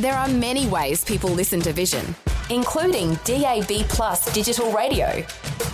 There 0.00 0.14
are 0.14 0.28
many 0.28 0.66
ways 0.66 1.04
people 1.04 1.28
listen 1.28 1.60
to 1.60 1.74
Vision, 1.74 2.14
including 2.48 3.18
DAB 3.24 3.86
Plus 3.90 4.32
digital 4.32 4.72
radio. 4.72 5.08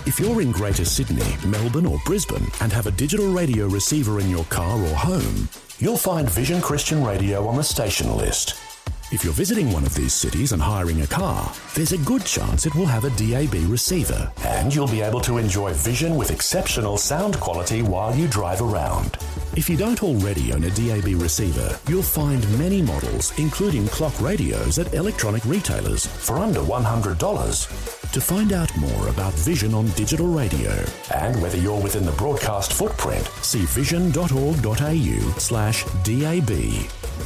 If 0.05 0.19
you're 0.19 0.41
in 0.41 0.51
Greater 0.51 0.83
Sydney, 0.83 1.37
Melbourne, 1.47 1.85
or 1.85 1.97
Brisbane 2.03 2.45
and 2.59 2.73
have 2.73 2.87
a 2.87 2.91
digital 2.91 3.31
radio 3.31 3.67
receiver 3.67 4.19
in 4.19 4.29
your 4.29 4.43
car 4.45 4.77
or 4.83 4.93
home, 4.93 5.47
you'll 5.79 5.95
find 5.95 6.29
Vision 6.29 6.59
Christian 6.59 7.05
Radio 7.05 7.47
on 7.47 7.55
the 7.55 7.63
station 7.63 8.17
list. 8.17 8.66
If 9.09 9.23
you're 9.23 9.31
visiting 9.31 9.71
one 9.71 9.85
of 9.85 9.95
these 9.95 10.13
cities 10.13 10.51
and 10.51 10.61
hiring 10.61 11.01
a 11.01 11.07
car, 11.07 11.55
there's 11.75 11.93
a 11.93 11.97
good 11.99 12.25
chance 12.25 12.65
it 12.65 12.75
will 12.75 12.85
have 12.85 13.05
a 13.05 13.09
DAB 13.11 13.53
receiver, 13.71 14.29
and 14.43 14.73
you'll 14.73 14.89
be 14.89 14.99
able 14.99 15.21
to 15.21 15.37
enjoy 15.37 15.73
Vision 15.73 16.17
with 16.17 16.29
exceptional 16.29 16.97
sound 16.97 17.39
quality 17.39 17.81
while 17.81 18.13
you 18.13 18.27
drive 18.27 18.59
around. 18.59 19.17
If 19.55 19.69
you 19.69 19.77
don't 19.77 20.03
already 20.03 20.51
own 20.51 20.65
a 20.65 20.69
DAB 20.71 21.21
receiver, 21.21 21.79
you'll 21.87 22.03
find 22.03 22.43
many 22.59 22.81
models, 22.81 23.31
including 23.39 23.87
clock 23.87 24.19
radios, 24.19 24.77
at 24.77 24.93
electronic 24.93 25.45
retailers 25.45 26.05
for 26.05 26.39
under 26.39 26.59
$100. 26.59 28.11
To 28.11 28.21
find 28.21 28.51
out 28.51 28.75
more 28.75 29.07
about 29.07 29.33
Vision 29.35 29.73
on 29.73 29.87
digital 29.91 30.27
radio 30.27 30.83
and 31.15 31.41
whether 31.41 31.57
you're 31.57 31.81
within 31.81 32.05
the 32.05 32.11
broadcast 32.11 32.73
footprint, 32.73 33.25
see 33.41 33.65
vision.org.au 33.67 35.39
slash 35.39 35.85
DAB. 36.03 36.51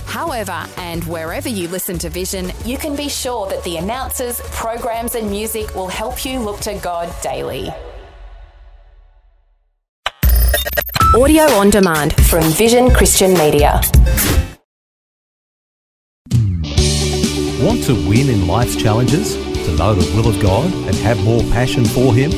However, 0.06 0.66
and 0.78 1.04
wherever 1.06 1.50
you 1.50 1.68
listen 1.68 1.98
to 2.00 2.10
Vision, 2.10 2.52
you 2.66 2.78
can 2.78 2.96
be 2.96 3.10
sure 3.10 3.48
that 3.50 3.64
the 3.64 3.78
announcers, 3.78 4.42
programs, 4.52 5.16
and 5.16 5.30
music 5.30 5.74
will 5.76 5.88
help 5.88 6.26
you 6.26 6.40
look 6.40 6.60
to 6.62 6.74
God 6.76 7.14
daily. 7.22 7.70
Audio 11.16 11.44
on 11.44 11.70
demand 11.70 12.14
from 12.26 12.44
Vision 12.52 12.90
Christian 12.94 13.34
Media. 13.34 13.82
Want 17.62 17.84
to 17.84 17.94
win 18.10 18.30
in 18.30 18.48
life's 18.48 18.76
challenges? 18.76 19.36
To 19.36 19.76
know 19.76 19.94
the 19.94 20.16
will 20.16 20.28
of 20.28 20.42
God 20.42 20.74
and 20.88 20.96
have 20.96 21.24
more 21.24 21.44
passion 21.52 21.86
for 21.86 22.14
Him? 22.14 22.32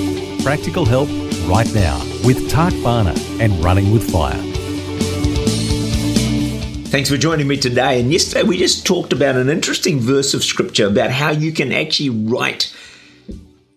Practical 0.43 0.85
help 0.85 1.07
right 1.47 1.71
now 1.73 1.97
with 2.25 2.49
Tak 2.49 2.73
Bhana 2.83 3.13
and 3.39 3.63
Running 3.63 3.93
with 3.93 4.11
Fire. 4.11 4.52
Thanks 6.93 7.09
for 7.09 7.17
joining 7.17 7.47
me 7.47 7.57
today. 7.57 7.99
And 7.99 8.13
yesterday 8.13 8.43
we 8.43 8.55
just 8.55 8.85
talked 8.85 9.13
about 9.13 9.35
an 9.35 9.49
interesting 9.49 9.99
verse 9.99 10.35
of 10.35 10.43
scripture 10.43 10.85
about 10.85 11.09
how 11.09 11.31
you 11.31 11.51
can 11.51 11.71
actually 11.71 12.11
write 12.11 12.71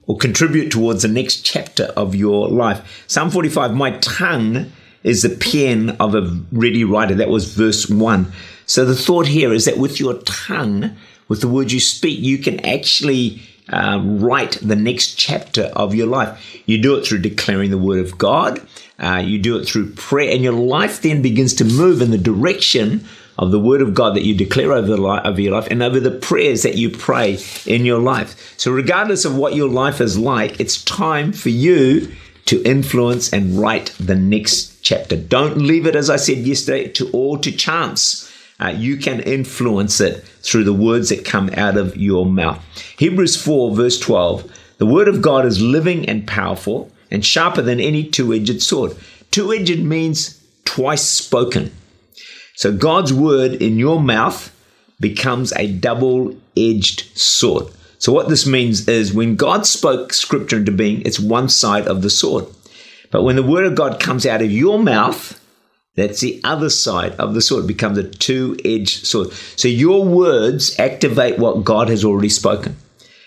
or 0.07 0.19
contribute 0.19 0.71
towards 0.71 1.01
the 1.01 1.09
next 1.09 1.43
chapter 1.43 1.85
of 1.97 2.15
your 2.15 2.47
life. 2.47 3.05
Psalm 3.07 3.31
45 3.31 3.73
My 3.73 3.93
tongue 4.01 4.71
is 5.03 5.23
the 5.23 5.31
pen 5.31 5.97
of 5.99 6.15
a 6.15 6.31
ready 6.53 6.85
writer. 6.85 7.15
That 7.15 7.31
was 7.31 7.55
verse 7.55 7.89
1. 7.89 8.31
So 8.67 8.85
the 8.85 8.95
thought 8.95 9.29
here 9.29 9.55
is 9.55 9.65
that 9.65 9.79
with 9.79 9.99
your 9.99 10.19
tongue, 10.25 10.95
with 11.29 11.41
the 11.41 11.49
words 11.49 11.73
you 11.73 11.81
speak, 11.81 12.21
you 12.21 12.37
can 12.37 12.61
actually 12.67 13.41
uh, 13.71 13.99
write 14.05 14.59
the 14.61 14.77
next 14.77 15.15
chapter 15.15 15.71
of 15.75 15.95
your 15.95 16.07
life. 16.07 16.39
You 16.67 16.83
do 16.83 16.97
it 16.97 17.07
through 17.07 17.21
declaring 17.21 17.71
the 17.71 17.79
word 17.79 18.05
of 18.05 18.19
God. 18.19 18.61
Uh, 18.99 19.23
you 19.25 19.39
do 19.39 19.59
it 19.59 19.67
through 19.67 19.93
prayer, 19.93 20.33
and 20.33 20.43
your 20.43 20.53
life 20.53 21.03
then 21.03 21.21
begins 21.23 21.55
to 21.55 21.65
move 21.65 22.01
in 22.01 22.11
the 22.11 22.19
direction 22.19 23.07
of 23.39 23.51
the 23.51 23.61
word 23.61 23.83
of 23.83 23.95
God 23.95 24.17
that 24.17 24.25
you 24.25 24.35
declare 24.35 24.73
over 24.73 24.87
the 24.87 24.97
life 24.97 25.25
of 25.25 25.39
your 25.39 25.53
life 25.53 25.69
and 25.71 25.83
over 25.83 26.01
the 26.01 26.11
prayers 26.11 26.63
that 26.63 26.77
you 26.77 26.89
pray 26.91 27.39
in 27.67 27.85
your 27.85 27.99
life. 27.99 28.55
So, 28.59 28.73
regardless 28.73 29.25
of 29.25 29.37
what 29.37 29.55
your 29.55 29.69
life 29.69 30.01
is 30.01 30.19
like, 30.19 30.59
it's 30.59 30.83
time 30.85 31.33
for 31.33 31.51
you 31.51 32.15
to 32.47 32.63
influence 32.63 33.33
and 33.33 33.59
write 33.59 33.95
the 33.99 34.15
next 34.15 34.81
chapter. 34.83 35.17
Don't 35.17 35.59
leave 35.59 35.87
it, 35.87 35.97
as 35.97 36.09
I 36.09 36.17
said 36.17 36.39
yesterday, 36.39 36.89
to 36.93 37.11
all 37.11 37.39
to 37.39 37.53
chance. 37.53 38.33
Uh, 38.59 38.69
you 38.69 38.97
can 38.97 39.21
influence 39.21 40.01
it 40.01 40.25
through 40.41 40.65
the 40.65 40.73
words 40.73 41.11
that 41.11 41.25
come 41.25 41.51
out 41.57 41.77
of 41.77 41.97
your 41.97 42.25
mouth. 42.25 42.65
Hebrews 42.99 43.37
4, 43.43 43.77
verse 43.77 43.99
12 43.99 44.51
The 44.79 44.87
word 44.87 45.09
of 45.09 45.21
God 45.21 45.45
is 45.45 45.61
living 45.61 46.09
and 46.09 46.27
powerful 46.27 46.91
and 47.11 47.25
sharper 47.25 47.63
than 47.63 47.81
any 47.81 48.05
two 48.05 48.33
edged 48.33 48.63
sword. 48.63 48.97
Two 49.31 49.53
edged 49.53 49.81
means 49.81 50.43
twice 50.65 51.03
spoken. 51.03 51.73
So 52.55 52.73
God's 52.73 53.13
word 53.13 53.55
in 53.55 53.79
your 53.79 54.01
mouth 54.01 54.53
becomes 55.01 55.53
a 55.53 55.73
double 55.73 56.37
edged 56.57 57.17
sword. 57.17 57.67
So, 57.99 58.13
what 58.13 58.29
this 58.29 58.47
means 58.47 58.89
is 58.89 59.13
when 59.13 59.37
God 59.37 59.67
spoke 59.67 60.13
scripture 60.13 60.59
into 60.59 60.73
being, 60.73 61.03
it's 61.03 61.19
one 61.19 61.49
side 61.49 61.87
of 61.87 62.03
the 62.03 62.11
sword. 62.11 62.47
But 63.11 63.23
when 63.23 63.37
the 63.37 63.43
word 63.43 63.65
of 63.65 63.75
God 63.75 64.01
comes 64.01 64.27
out 64.27 64.43
of 64.43 64.51
your 64.51 64.79
mouth, 64.79 65.41
that's 65.95 66.21
the 66.21 66.41
other 66.45 66.69
side 66.69 67.13
of 67.13 67.35
the 67.35 67.41
sword. 67.41 67.65
It 67.65 67.69
becomes 67.69 67.97
a 67.97 68.09
two 68.09 68.57
edged 68.65 69.07
sword. 69.07 69.33
So, 69.33 69.69
your 69.69 70.05
words 70.05 70.79
activate 70.79 71.39
what 71.39 71.65
God 71.65 71.89
has 71.89 72.05
already 72.05 72.29
spoken, 72.29 72.77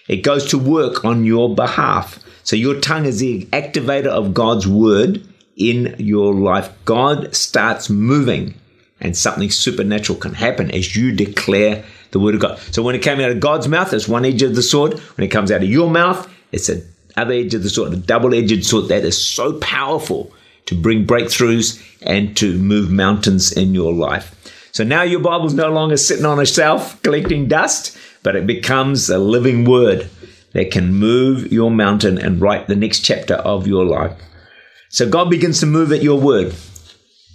it 0.10 0.18
goes 0.18 0.46
to 0.48 0.58
work 0.58 1.06
on 1.06 1.24
your 1.24 1.56
behalf. 1.56 2.20
So, 2.44 2.58
your 2.58 2.82
tongue 2.82 3.06
is 3.06 3.20
the 3.20 3.46
activator 3.54 4.08
of 4.08 4.34
God's 4.34 4.68
word 4.68 5.26
in 5.56 5.96
your 5.98 6.34
life. 6.34 6.70
God 6.84 7.34
starts 7.34 7.90
moving, 7.90 8.56
and 9.00 9.16
something 9.16 9.50
supernatural 9.50 10.20
can 10.20 10.34
happen 10.34 10.70
as 10.72 10.96
you 10.96 11.14
declare 11.14 11.86
the 12.12 12.20
word 12.20 12.36
of 12.36 12.42
God. 12.42 12.60
So 12.72 12.82
when 12.82 12.96
it 12.96 13.04
came 13.04 13.20
out 13.20 13.30
of 13.30 13.40
God's 13.40 13.68
mouth, 13.68 13.94
it's 13.94 14.08
one 14.08 14.26
edge 14.26 14.42
of 14.42 14.56
the 14.56 14.64
sword. 14.64 14.94
When 14.94 15.26
it 15.26 15.32
comes 15.32 15.52
out 15.52 15.62
of 15.62 15.70
your 15.70 15.90
mouth, 15.90 16.28
it's 16.52 16.70
a 16.70 16.82
other 17.18 17.34
edge 17.34 17.54
of 17.54 17.64
the 17.64 17.70
sword, 17.70 17.94
a 17.94 17.98
double-edged 17.98 18.66
sword 18.66 18.88
that 18.88 19.04
is 19.04 19.22
so 19.22 19.60
powerful 19.60 20.32
to 20.68 20.76
bring 20.76 21.06
breakthroughs 21.06 21.82
and 22.04 22.38
to 22.38 22.58
move 22.58 22.90
mountains 22.90 23.52
in 23.52 23.74
your 23.74 23.92
life. 23.92 24.36
So 24.72 24.84
now 24.84 25.02
your 25.02 25.20
Bible's 25.20 25.54
no 25.54 25.70
longer 25.70 25.98
sitting 25.98 26.26
on 26.26 26.40
a 26.40 26.46
shelf 26.46 27.02
collecting 27.02 27.48
dust, 27.48 27.98
but 28.24 28.36
it 28.36 28.48
becomes 28.48 29.10
a 29.10 29.18
living 29.18 29.66
word 29.66 30.10
that 30.54 30.72
can 30.72 30.94
move 30.94 31.52
your 31.52 31.72
mountain 31.72 32.18
and 32.18 32.42
write 32.42 32.68
the 32.68 32.76
next 32.76 33.00
chapter 33.02 33.36
of 33.36 33.68
your 33.68 33.86
life. 33.86 34.20
So 34.90 35.10
God 35.10 35.30
begins 35.30 35.60
to 35.60 35.66
move 35.66 35.92
at 35.92 36.02
your 36.02 36.20
word. 36.20 36.56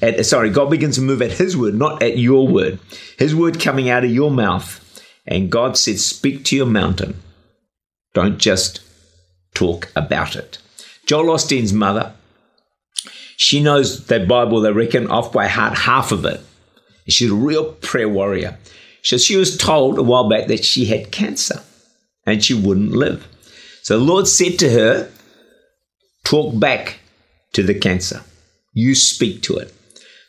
At, 0.02 0.26
sorry, 0.26 0.50
God 0.50 0.70
begins 0.70 0.96
to 0.96 1.00
move 1.00 1.22
at 1.22 1.32
His 1.32 1.56
word, 1.56 1.74
not 1.74 2.02
at 2.02 2.18
your 2.18 2.48
word. 2.48 2.80
His 3.18 3.34
word 3.34 3.60
coming 3.60 3.88
out 3.88 4.04
of 4.04 4.10
your 4.10 4.30
mouth. 4.30 4.80
And 5.26 5.50
God 5.50 5.78
said, 5.78 5.98
Speak 5.98 6.44
to 6.46 6.56
your 6.56 6.66
mountain. 6.66 7.22
Don't 8.12 8.38
just 8.38 8.80
talk 9.54 9.90
about 9.96 10.36
it. 10.36 10.58
Joel 11.06 11.36
Osteen's 11.36 11.72
mother, 11.72 12.12
she 13.36 13.62
knows 13.62 14.06
that 14.06 14.28
Bible, 14.28 14.60
they 14.60 14.72
reckon, 14.72 15.10
off 15.10 15.32
by 15.32 15.46
heart, 15.46 15.78
half 15.78 16.12
of 16.12 16.24
it. 16.24 16.40
She's 17.08 17.30
a 17.30 17.34
real 17.34 17.72
prayer 17.74 18.08
warrior. 18.08 18.58
So 19.04 19.18
she 19.18 19.36
was 19.36 19.56
told 19.56 19.98
a 19.98 20.02
while 20.02 20.28
back 20.28 20.48
that 20.48 20.64
she 20.64 20.86
had 20.86 21.12
cancer 21.12 21.62
and 22.26 22.42
she 22.42 22.54
wouldn't 22.54 22.92
live. 22.92 23.28
So 23.82 23.98
the 23.98 24.04
Lord 24.04 24.26
said 24.26 24.58
to 24.60 24.70
her, 24.70 25.10
Talk 26.24 26.58
back 26.58 27.00
to 27.52 27.62
the 27.62 27.74
cancer. 27.74 28.22
You 28.72 28.94
speak 28.94 29.42
to 29.42 29.58
it. 29.58 29.74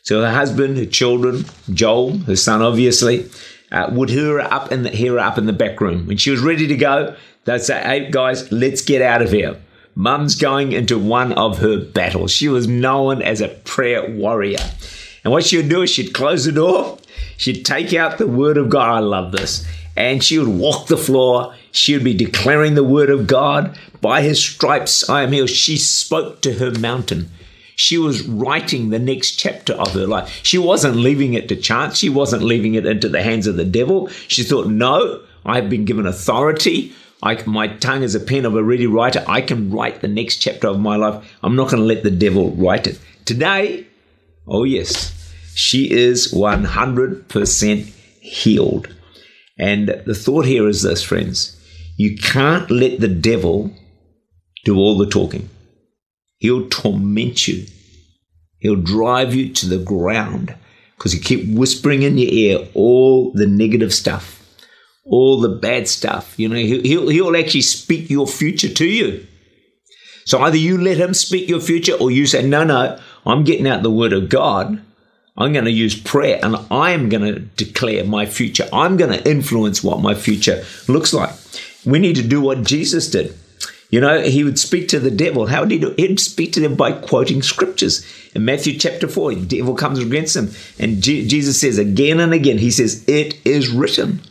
So 0.04 0.22
her 0.22 0.32
husband, 0.32 0.78
her 0.78 0.86
children, 0.86 1.46
Joel, 1.74 2.18
her 2.20 2.36
son, 2.36 2.62
obviously, 2.62 3.30
uh, 3.72 3.90
would 3.92 4.10
hear 4.10 4.34
her 4.34 4.42
up 4.42 4.72
in 4.72 4.84
the 4.84 4.90
hear 4.90 5.14
her 5.14 5.20
up 5.20 5.38
in 5.38 5.46
the 5.46 5.54
back 5.54 5.82
room. 5.82 6.06
When 6.06 6.18
she 6.18 6.32
was 6.32 6.42
ready 6.42 6.68
to 6.68 6.76
go, 6.76 7.16
they'd 7.46 7.62
say, 7.62 7.82
"Hey 7.82 8.12
guys, 8.12 8.52
let's 8.52 8.82
get 8.82 9.02
out 9.02 9.22
of 9.22 9.32
here." 9.32 9.56
Mum's 9.96 10.36
going 10.36 10.74
into 10.74 11.00
one 11.00 11.32
of 11.34 11.60
her 11.60 11.80
battles. 11.80 12.32
She 12.32 12.50
was 12.50 12.68
known 12.68 13.22
as 13.22 13.40
a 13.40 13.48
prayer 13.48 14.12
warrior. 14.12 14.60
And 15.24 15.32
what 15.32 15.46
she 15.46 15.58
would 15.58 15.70
do 15.70 15.82
is 15.82 15.90
she'd 15.90 16.14
close 16.14 16.44
the 16.44 16.52
door, 16.52 17.00
she'd 17.38 17.66
take 17.66 17.94
out 17.94 18.18
the 18.18 18.28
word 18.28 18.58
of 18.58 18.70
God. 18.70 18.90
I 18.90 19.00
love 19.00 19.32
this. 19.32 19.66
And 19.98 20.24
she 20.24 20.38
would 20.38 20.48
walk 20.48 20.88
the 20.88 20.98
floor. 20.98 21.56
She 21.72 21.94
would 21.94 22.04
be 22.04 22.14
declaring 22.14 22.76
the 22.76 22.84
word 22.84 23.10
of 23.10 23.28
God. 23.28 23.78
By 24.02 24.22
his 24.22 24.44
stripes 24.44 25.10
I 25.10 25.24
am 25.24 25.32
healed. 25.32 25.50
She 25.50 25.78
spoke 25.78 26.42
to 26.42 26.54
her 26.54 26.72
mountain. 26.72 27.30
She 27.76 27.98
was 27.98 28.26
writing 28.28 28.90
the 28.90 29.00
next 29.00 29.32
chapter 29.32 29.74
of 29.74 29.94
her 29.94 30.08
life. 30.08 30.40
She 30.44 30.58
wasn't 30.58 30.96
leaving 30.96 31.34
it 31.34 31.50
to 31.50 31.56
chance. 31.56 31.98
She 31.98 32.10
wasn't 32.10 32.44
leaving 32.44 32.76
it 32.76 32.86
into 32.86 33.10
the 33.10 33.22
hands 33.22 33.48
of 33.48 33.58
the 33.58 33.66
devil. 33.66 34.08
She 34.28 34.44
thought, 34.44 34.68
no, 34.68 35.22
I've 35.46 35.70
been 35.70 35.86
given 35.86 36.06
authority. 36.06 36.94
I, 37.22 37.42
my 37.46 37.68
tongue 37.68 38.04
is 38.04 38.16
a 38.16 38.20
pen 38.20 38.46
of 38.46 38.56
a 38.56 38.64
ready 38.64 38.88
writer. 38.88 39.24
I 39.28 39.42
can 39.42 39.72
write 39.72 40.02
the 40.02 40.08
next 40.08 40.38
chapter 40.38 40.68
of 40.68 40.80
my 40.80 40.96
life. 40.96 41.24
I'm 41.44 41.56
not 41.56 41.70
going 41.70 41.82
to 41.82 41.88
let 41.88 42.04
the 42.04 42.12
devil 42.12 42.52
write 42.52 42.88
it. 42.88 43.00
Today, 43.26 43.88
oh 44.48 44.64
yes, 44.64 45.12
she 45.56 45.90
is 45.90 46.34
100% 46.34 47.86
healed. 48.20 48.94
And 49.58 50.04
the 50.06 50.14
thought 50.14 50.46
here 50.46 50.68
is 50.68 50.84
this, 50.84 51.02
friends 51.02 51.54
you 51.98 52.18
can't 52.18 52.70
let 52.70 53.00
the 53.00 53.08
devil 53.08 53.72
do 54.66 54.76
all 54.76 54.98
the 54.98 55.06
talking. 55.06 55.50
He'll 56.40 56.68
torment 56.68 57.48
you. 57.48 57.66
He'll 58.60 58.76
drive 58.76 59.34
you 59.34 59.54
to 59.54 59.68
the 59.68 59.78
ground 59.78 60.54
because 60.98 61.14
he 61.14 61.20
keep 61.20 61.48
whispering 61.56 62.02
in 62.02 62.18
your 62.18 62.32
ear 62.32 62.68
all 62.74 63.32
the 63.34 63.48
negative 63.48 63.94
stuff, 63.94 64.44
all 65.06 65.40
the 65.40 65.58
bad 65.58 65.88
stuff. 65.88 66.38
You 66.38 66.50
know, 66.50 66.56
he'll, 66.56 67.08
he'll 67.08 67.38
actually 67.38 67.62
speak 67.62 68.10
your 68.10 68.28
future 68.28 68.74
to 68.74 68.86
you. 68.86 69.26
So 70.26 70.42
either 70.42 70.58
you 70.58 70.82
let 70.82 70.98
him 70.98 71.14
speak 71.14 71.48
your 71.48 71.62
future 71.62 71.94
or 71.94 72.12
you 72.12 72.26
say, 72.26 72.46
no, 72.46 72.64
no, 72.64 73.00
I'm 73.26 73.44
getting 73.44 73.68
out 73.68 73.84
the 73.84 73.92
word 73.92 74.12
of 74.12 74.28
God. 74.28 74.82
I'm 75.38 75.52
going 75.52 75.66
to 75.66 75.72
use 75.72 76.00
prayer 76.00 76.40
and 76.42 76.56
I'm 76.72 77.10
going 77.10 77.34
to 77.34 77.40
declare 77.40 78.06
my 78.06 78.26
future. 78.26 78.68
I'm 78.72 78.96
going 78.96 79.12
to 79.12 79.30
influence 79.30 79.84
what 79.84 80.02
my 80.02 80.14
future 80.14 80.64
looks 80.88 81.14
like. 81.14 81.34
We 81.86 82.00
need 82.00 82.16
to 82.16 82.24
do 82.24 82.42
what 82.42 82.64
Jesus 82.64 83.10
did. 83.10 83.36
You 83.90 84.02
know, 84.02 84.22
he 84.22 84.44
would 84.44 84.58
speak 84.58 84.88
to 84.90 85.00
the 85.00 85.12
devil. 85.12 85.48
How 85.48 85.64
did 85.64 85.72
he 85.72 85.80
do? 85.80 85.94
He'd 85.98 86.20
speak 86.20 86.54
to 86.54 86.60
them 86.60 86.76
by 86.76 86.92
quoting 86.92 87.42
scriptures. 87.42 88.06
In 88.34 88.44
Matthew 88.44 88.78
chapter 88.78 89.08
4, 89.08 89.36
the 89.36 89.58
devil 89.58 89.76
comes 89.76 90.00
against 90.00 90.36
him. 90.36 90.52
And 90.80 91.04
G- 91.04 91.28
Jesus 91.28 91.62
says 91.62 91.78
again 91.78 92.20
and 92.20 92.34
again, 92.34 92.58
he 92.58 92.72
says, 92.72 93.08
It 93.08 93.40
is 93.46 93.70
written. 93.70 94.22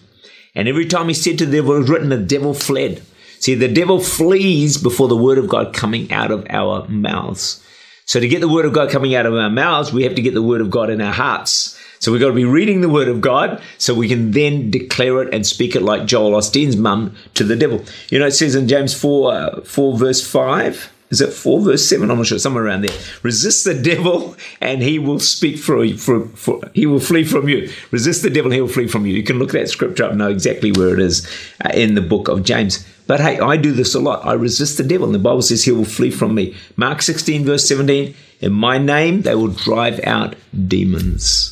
And 0.54 0.68
every 0.68 0.86
time 0.86 1.08
he 1.08 1.14
said 1.14 1.38
to 1.38 1.46
the 1.46 1.58
devil, 1.58 1.76
It 1.76 1.80
was 1.80 1.90
written, 1.90 2.08
the 2.08 2.18
devil 2.18 2.54
fled. 2.54 3.02
See, 3.38 3.54
the 3.54 3.72
devil 3.72 4.00
flees 4.00 4.78
before 4.78 5.08
the 5.08 5.16
word 5.16 5.38
of 5.38 5.48
God 5.48 5.74
coming 5.74 6.10
out 6.10 6.30
of 6.30 6.46
our 6.48 6.88
mouths. 6.88 7.62
So 8.06 8.20
to 8.20 8.28
get 8.28 8.40
the 8.40 8.48
word 8.48 8.66
of 8.66 8.72
God 8.72 8.90
coming 8.90 9.14
out 9.14 9.26
of 9.26 9.34
our 9.34 9.50
mouths, 9.50 9.92
we 9.92 10.04
have 10.04 10.14
to 10.14 10.22
get 10.22 10.34
the 10.34 10.42
word 10.42 10.60
of 10.60 10.70
God 10.70 10.90
in 10.90 11.00
our 11.00 11.12
hearts. 11.12 11.78
So 12.00 12.12
we've 12.12 12.20
got 12.20 12.28
to 12.28 12.34
be 12.34 12.44
reading 12.44 12.82
the 12.82 12.88
word 12.90 13.08
of 13.08 13.22
God 13.22 13.62
so 13.78 13.94
we 13.94 14.08
can 14.08 14.32
then 14.32 14.70
declare 14.70 15.22
it 15.22 15.32
and 15.32 15.46
speak 15.46 15.74
it 15.74 15.80
like 15.80 16.04
Joel 16.04 16.32
Osteen's 16.32 16.76
mum 16.76 17.16
to 17.32 17.44
the 17.44 17.56
devil. 17.56 17.82
You 18.10 18.18
know, 18.18 18.26
it 18.26 18.32
says 18.32 18.54
in 18.54 18.68
James 18.68 18.92
4, 18.92 19.32
uh, 19.32 19.60
4 19.62 19.96
verse 19.96 20.26
5, 20.26 20.92
is 21.08 21.22
it 21.22 21.32
4 21.32 21.60
verse 21.62 21.88
7? 21.88 22.10
I'm 22.10 22.18
not 22.18 22.26
sure, 22.26 22.38
somewhere 22.38 22.66
around 22.66 22.82
there. 22.82 22.98
Resist 23.22 23.64
the 23.64 23.72
devil 23.72 24.36
and 24.60 24.82
he 24.82 24.98
will 24.98 25.18
speak 25.18 25.56
for 25.56 25.82
you, 25.82 25.96
for, 25.96 26.26
for, 26.28 26.60
he 26.74 26.84
will 26.84 27.00
flee 27.00 27.24
from 27.24 27.48
you. 27.48 27.72
Resist 27.90 28.22
the 28.22 28.28
devil, 28.28 28.50
he 28.50 28.60
will 28.60 28.68
flee 28.68 28.86
from 28.86 29.06
you. 29.06 29.14
You 29.14 29.22
can 29.22 29.38
look 29.38 29.52
that 29.52 29.70
scripture 29.70 30.04
up 30.04 30.10
and 30.10 30.18
know 30.18 30.28
exactly 30.28 30.72
where 30.72 30.92
it 30.92 31.00
is 31.00 31.26
uh, 31.64 31.70
in 31.72 31.94
the 31.94 32.02
book 32.02 32.28
of 32.28 32.42
James. 32.42 32.86
But 33.06 33.20
hey, 33.20 33.38
I 33.38 33.56
do 33.56 33.72
this 33.72 33.94
a 33.94 34.00
lot. 34.00 34.24
I 34.24 34.32
resist 34.32 34.78
the 34.78 34.84
devil, 34.84 35.06
and 35.06 35.14
the 35.14 35.18
Bible 35.18 35.42
says 35.42 35.64
he 35.64 35.72
will 35.72 35.84
flee 35.84 36.10
from 36.10 36.34
me. 36.34 36.54
Mark 36.76 37.02
16, 37.02 37.44
verse 37.44 37.68
17 37.68 38.14
In 38.40 38.52
my 38.52 38.78
name, 38.78 39.22
they 39.22 39.34
will 39.34 39.48
drive 39.48 40.00
out 40.04 40.36
demons. 40.68 41.50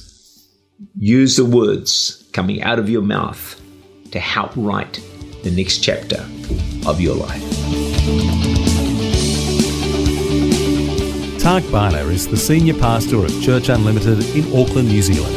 Use 0.98 1.36
the 1.36 1.44
words 1.44 2.28
coming 2.32 2.62
out 2.62 2.78
of 2.78 2.88
your 2.88 3.02
mouth 3.02 3.60
to 4.12 4.18
help 4.18 4.52
write 4.56 5.00
the 5.42 5.50
next 5.50 5.78
chapter 5.78 6.24
of 6.86 7.00
your 7.00 7.16
life. 7.16 7.42
Tak 11.40 11.64
Bhana 11.72 11.98
is 12.08 12.28
the 12.28 12.36
senior 12.36 12.74
pastor 12.74 13.24
of 13.24 13.42
Church 13.42 13.68
Unlimited 13.68 14.24
in 14.36 14.44
Auckland, 14.56 14.88
New 14.88 15.02
Zealand. 15.02 15.36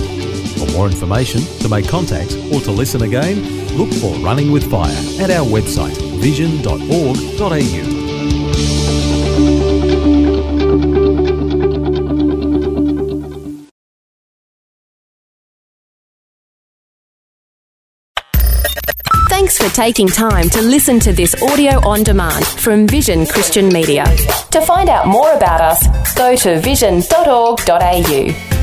For 0.60 0.72
more 0.72 0.88
information, 0.88 1.42
to 1.60 1.68
make 1.68 1.88
contact, 1.88 2.38
or 2.54 2.62
to 2.62 2.72
listen 2.72 3.02
again, 3.02 3.65
look 3.76 3.94
for 3.94 4.16
Running 4.24 4.52
with 4.52 4.70
Fire 4.70 4.96
at 5.22 5.30
our 5.30 5.46
website 5.46 5.96
vision.org.au. 6.20 8.06
Thanks 19.30 19.58
for 19.58 19.70
taking 19.76 20.08
time 20.08 20.50
to 20.50 20.62
listen 20.62 21.00
to 21.02 21.14
this 21.14 21.36
audio 21.44 21.86
on 21.88 22.04
demand 22.04 22.46
from 22.48 22.88
Vision 22.88 23.26
Christian 23.26 23.68
Media. 23.70 24.06
To 24.52 24.62
find 24.62 24.90
out 24.90 25.08
more 25.08 25.34
about 25.34 25.62
us, 25.62 26.16
go 26.16 26.36
to 26.36 26.60
vision.org.au. 26.60 28.55